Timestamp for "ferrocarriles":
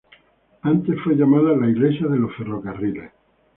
2.35-3.11